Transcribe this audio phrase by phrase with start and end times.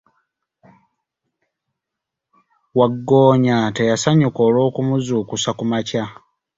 [2.77, 6.03] Wagggoonya teyasanyuka olw'okumuzuukusa ku makya.